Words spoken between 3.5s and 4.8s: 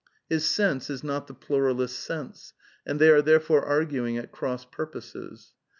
arguing at cross